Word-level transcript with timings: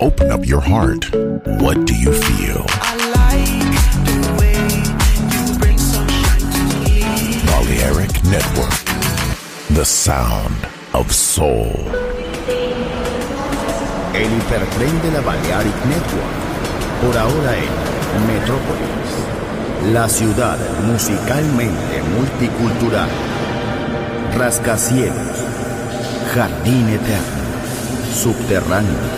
Open 0.00 0.30
up 0.30 0.46
your 0.46 0.60
heart. 0.60 1.10
What 1.60 1.84
do 1.84 1.92
you 1.92 2.12
feel? 2.12 2.64
I 2.68 2.94
like 3.18 3.74
the 4.06 4.18
way 4.38 4.54
you 5.34 5.58
bring 5.58 5.76
sunshine 5.76 6.46
to 6.54 6.62
me. 6.86 7.42
Balearic 7.44 8.12
Network. 8.30 8.78
The 9.74 9.84
sound 9.84 10.54
of 10.94 11.10
soul. 11.12 11.74
El 14.14 14.30
hipertren 14.38 15.02
de 15.02 15.10
la 15.10 15.20
Balearic 15.20 15.78
Network. 15.86 16.36
Por 17.02 17.18
ahora 17.18 17.56
en 17.56 18.26
Metrópolis. 18.28 19.92
La 19.92 20.08
ciudad 20.08 20.58
musicalmente 20.86 22.02
multicultural. 22.16 23.10
Rascacielos. 24.36 25.44
Jardín 26.32 26.88
eterno. 26.88 27.38
Subterráneo. 28.14 29.17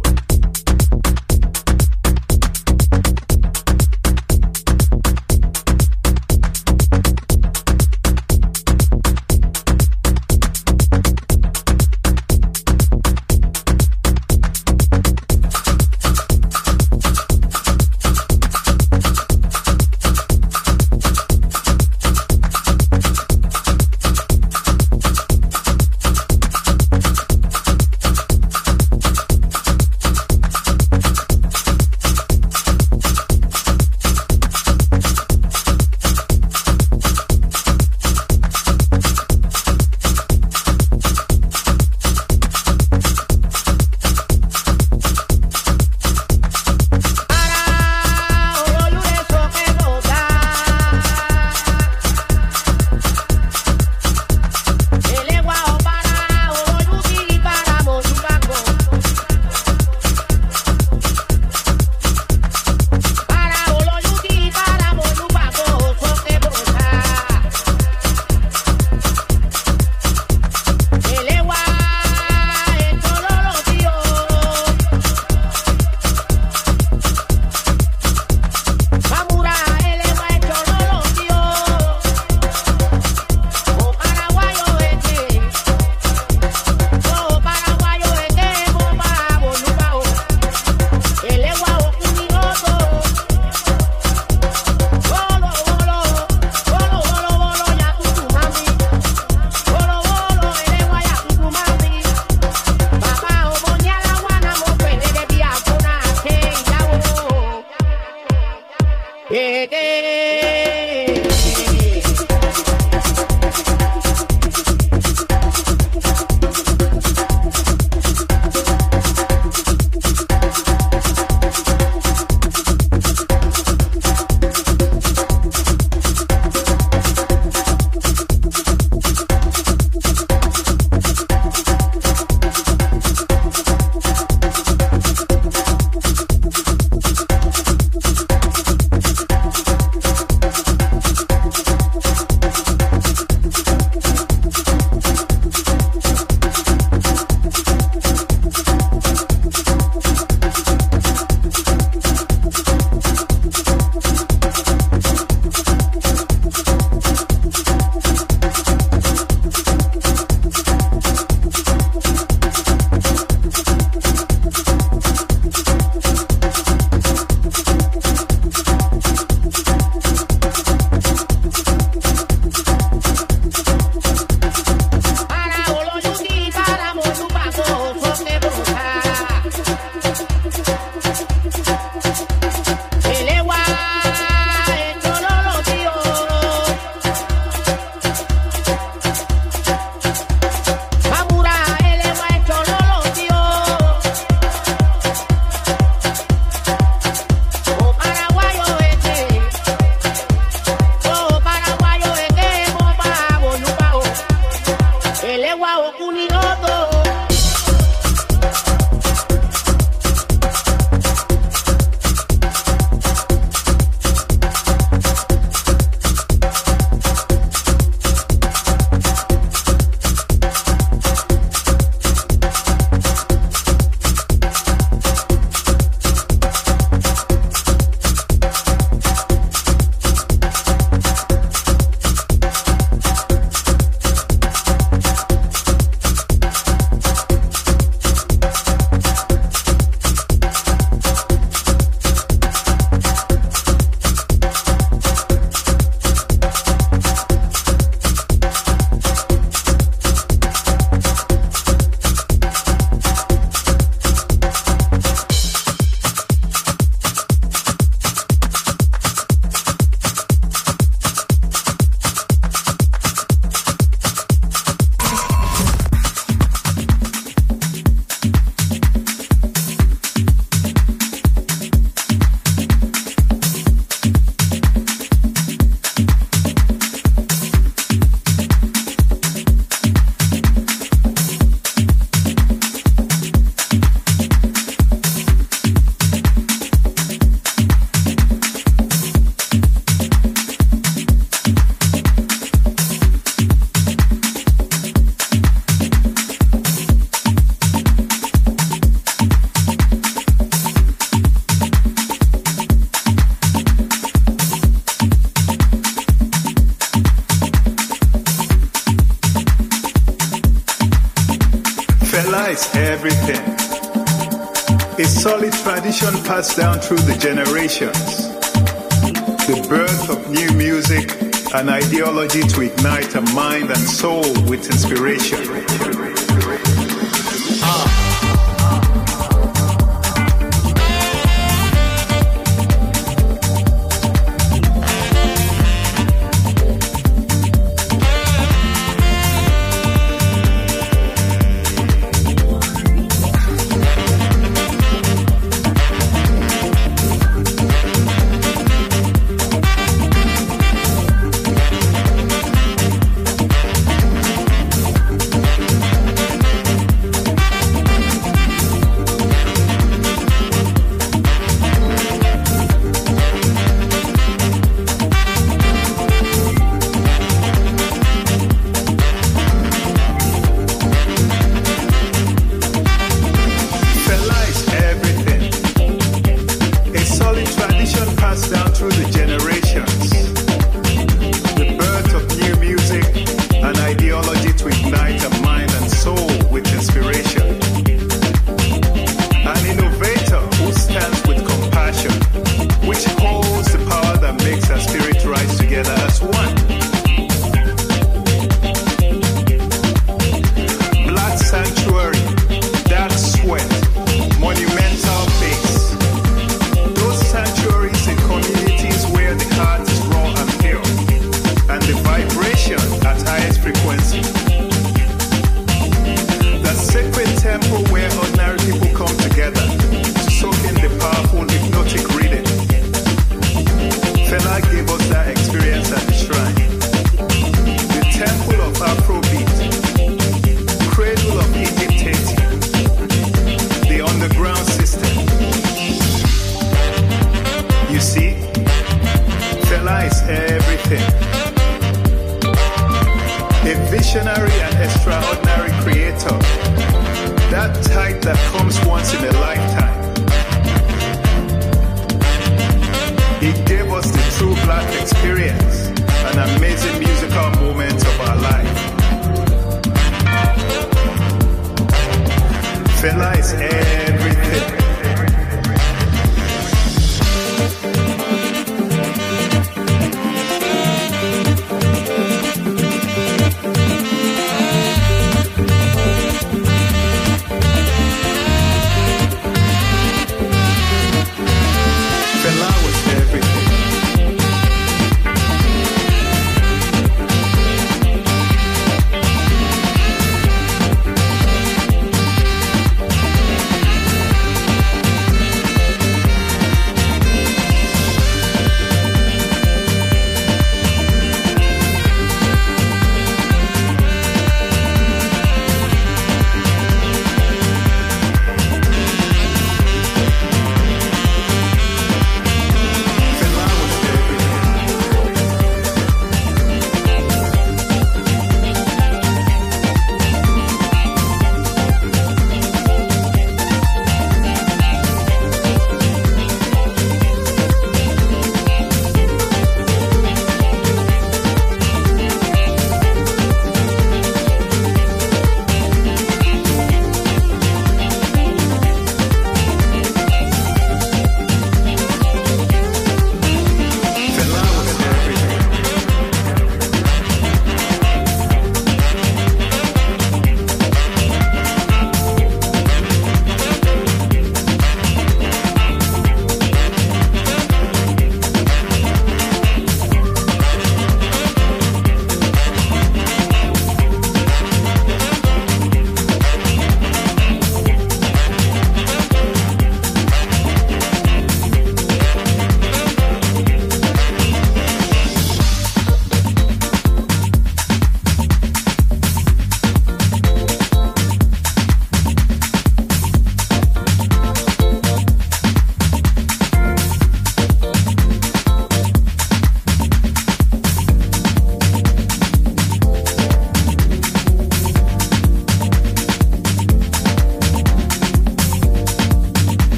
Experience, 455.01 455.40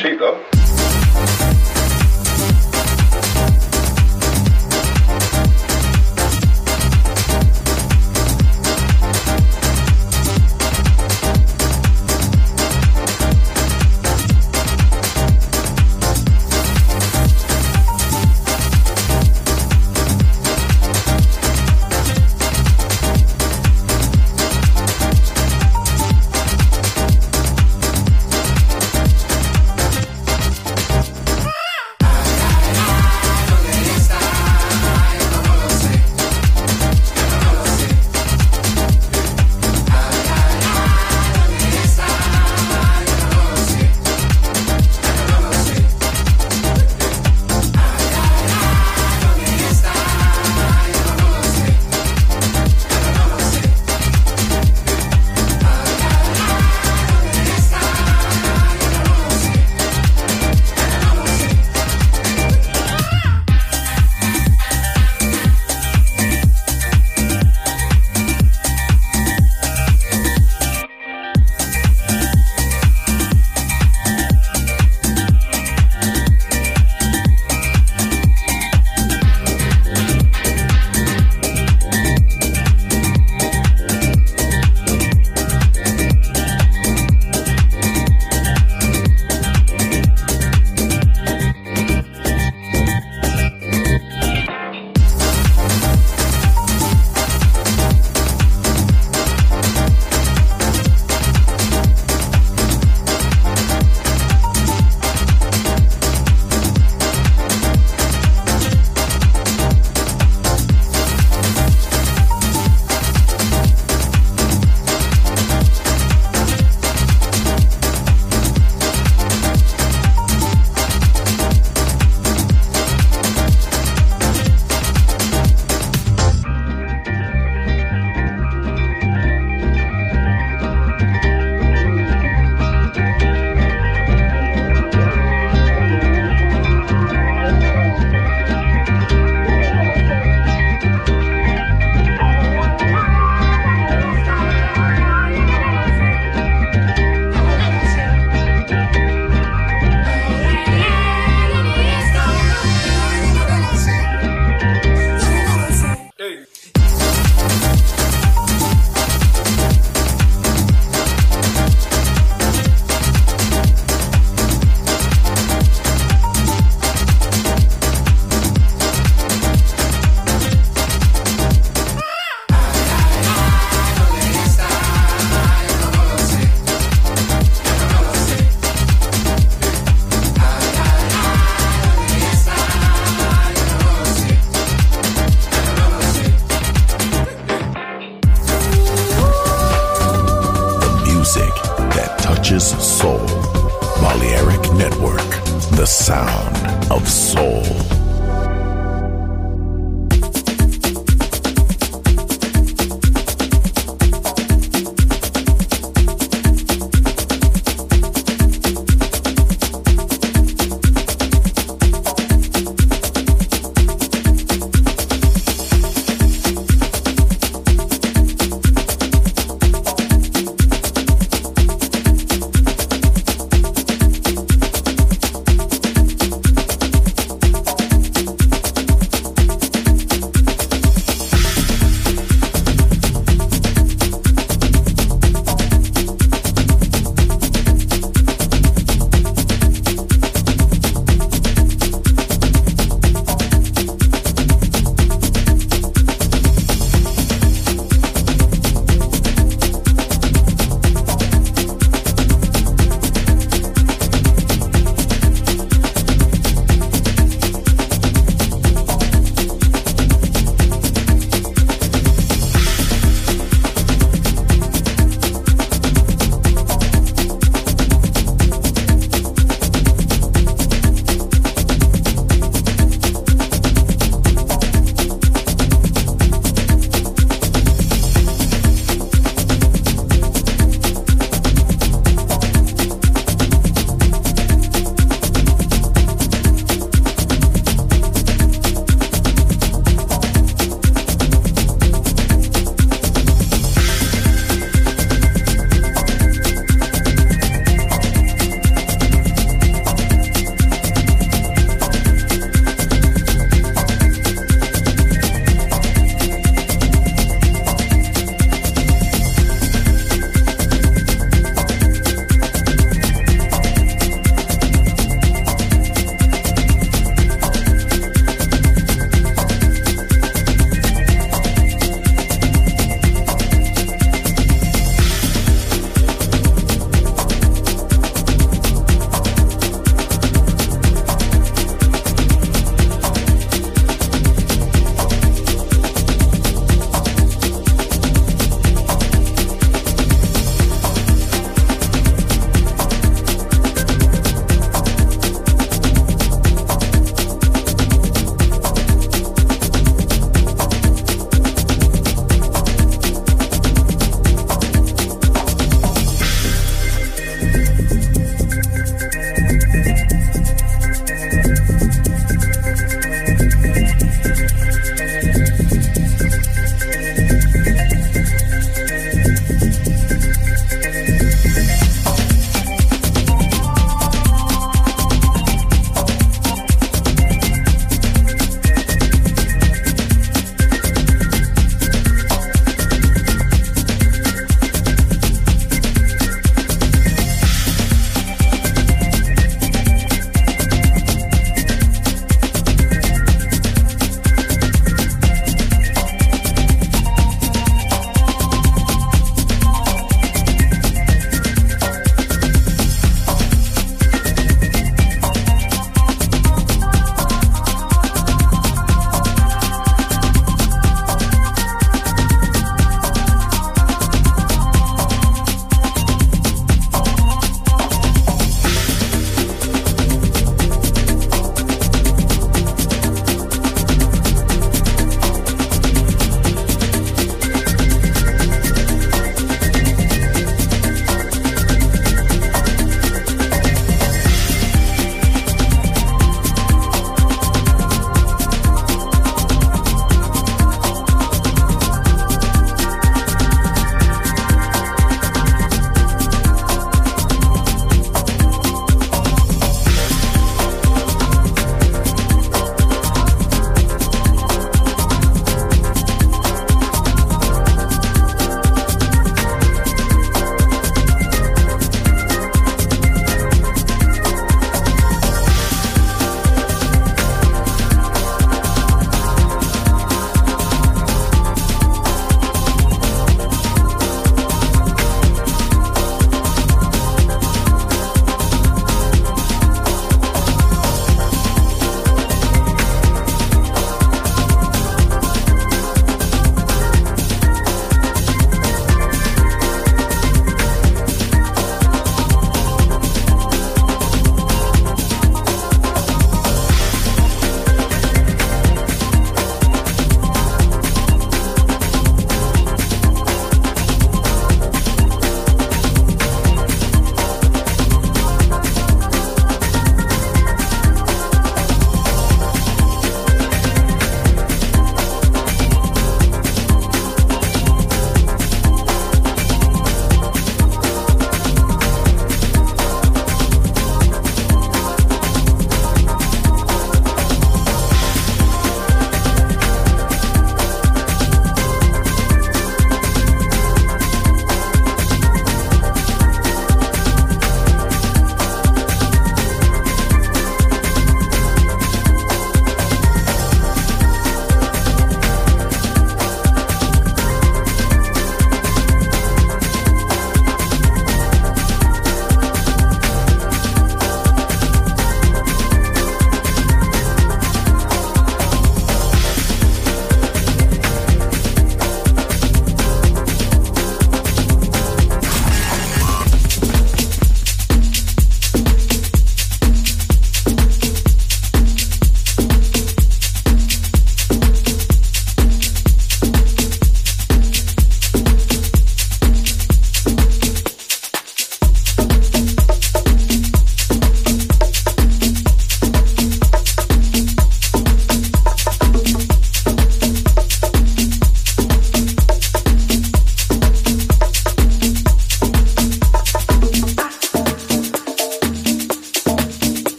Cheap 0.00 0.18
though. 0.18 0.69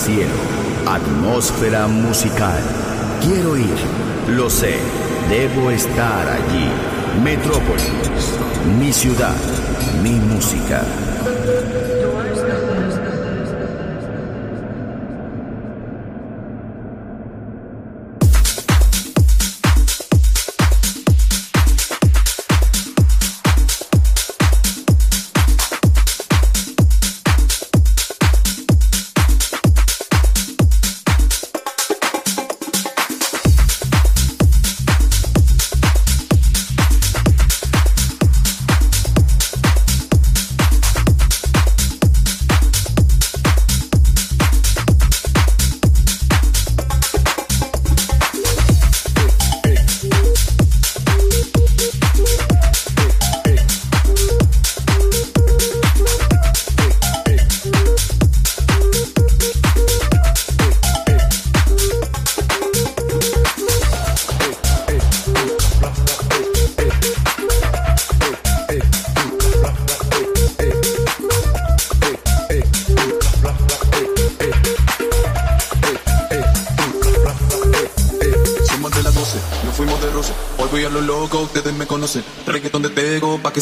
Cielo, 0.00 0.32
atmósfera 0.86 1.86
musical. 1.86 2.58
Quiero 3.20 3.54
ir, 3.58 3.76
lo 4.28 4.48
sé, 4.48 4.76
debo 5.28 5.70
estar 5.70 6.26
allí. 6.26 6.70
Metrópolis, 7.22 7.84
mi 8.78 8.94
ciudad, 8.94 9.36
mi 10.02 10.12
música. 10.12 11.09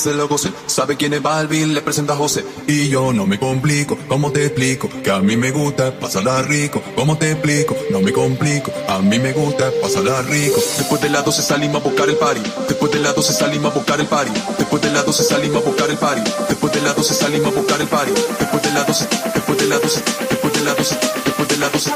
Se 0.08 0.14
lo 0.14 0.28
gocen. 0.28 0.54
Sabe 0.66 0.96
quién 0.96 1.12
es 1.12 1.22
Balvin, 1.22 1.74
le 1.74 1.82
presenta 1.82 2.14
a 2.14 2.16
José. 2.16 2.44
Y 2.66 2.88
yo 2.88 3.12
no 3.12 3.26
me 3.26 3.38
complico, 3.38 3.98
¿cómo 4.08 4.32
te 4.32 4.46
explico? 4.46 4.88
Que 5.02 5.10
a 5.10 5.20
mí 5.20 5.36
me 5.36 5.50
gusta 5.50 5.98
pasarla 5.98 6.40
rico. 6.42 6.82
¿Cómo 6.96 7.18
te 7.18 7.32
explico? 7.32 7.76
No 7.90 8.00
me 8.00 8.12
complico, 8.12 8.72
a 8.88 9.00
mí 9.00 9.18
me 9.18 9.32
gusta 9.32 9.70
pasarla 9.82 10.22
rico. 10.22 10.60
Después 10.78 11.02
de 11.02 11.10
las 11.10 11.24
12 11.24 11.42
salimos 11.42 11.82
a 11.82 11.84
buscar 11.84 12.08
el 12.08 12.16
party. 12.16 12.40
Después 12.68 12.92
de 12.92 13.00
las 13.00 13.14
12 13.14 13.32
salimos 13.32 13.72
a 13.72 13.74
buscar 13.74 14.00
el 14.00 14.06
party. 14.06 14.32
Después 14.58 14.82
de 14.82 14.90
las 14.90 15.04
12 15.04 15.24
salimos 15.24 15.62
a 15.62 15.66
buscar 15.66 15.90
el 15.90 15.98
party. 15.98 16.30
Después 16.48 16.72
de 16.72 16.80
las 16.80 16.96
12 16.96 17.14
salimos 17.14 17.52
a 17.52 17.60
buscar 17.60 17.80
el 17.80 17.88
party. 17.88 18.12
Después 18.38 18.62
de 18.62 18.72
las 18.72 18.86
12, 18.86 19.08
después 19.34 19.58
de 19.58 19.66
las 19.66 19.82
12, 19.82 20.02
después 20.30 20.52
de 20.54 20.64
las 20.64 20.76
12, 20.76 20.98
después 21.24 21.48
de 21.48 21.56
las 21.58 21.72
12, 21.72 21.92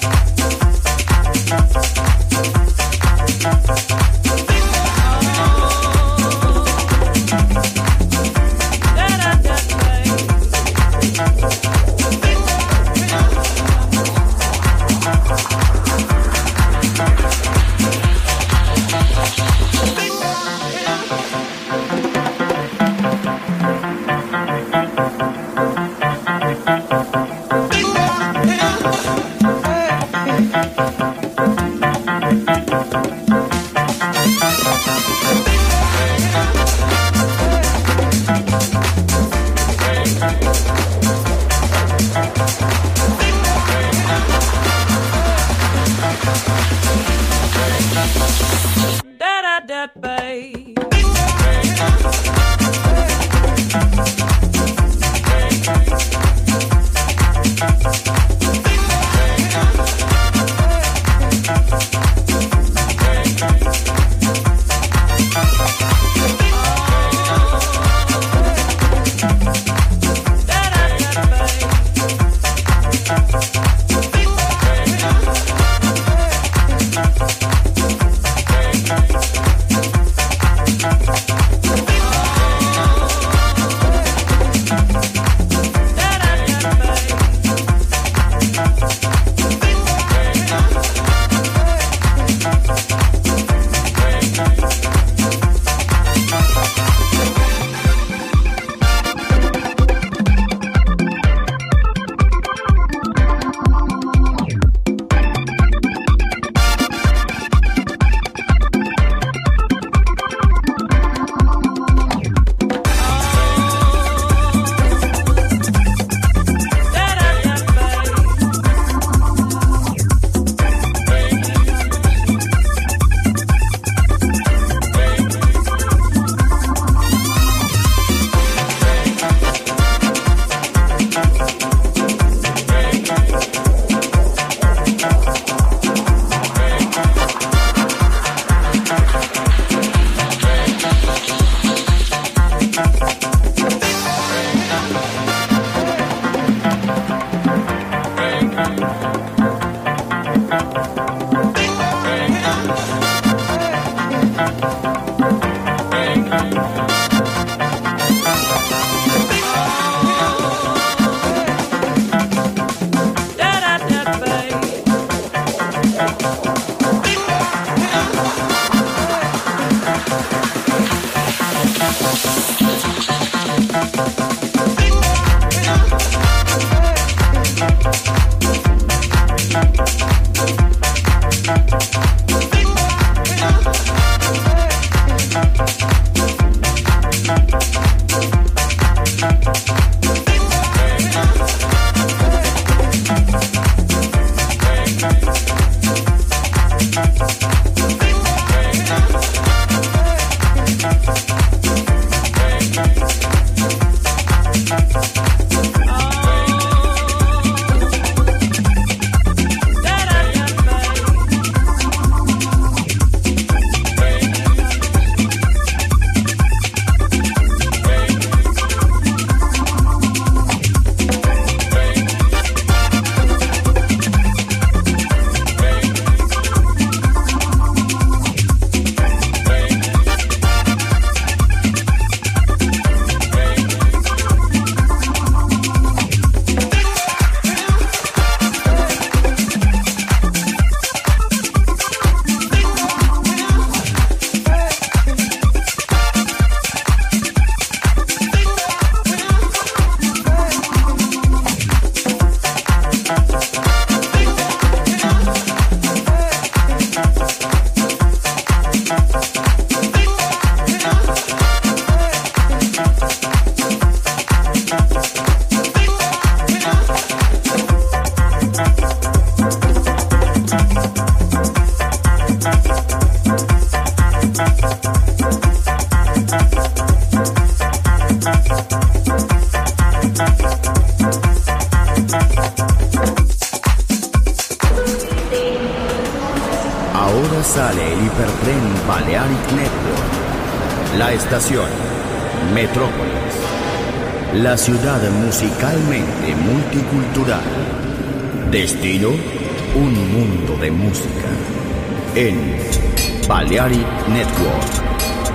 Bye. 0.00 0.33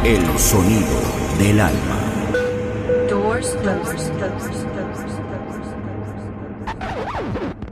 El 0.03 0.39
sonido 0.39 0.87
del 1.37 1.59
alma. 1.59 1.99
Doors 3.09 3.55
closed. 3.61 4.68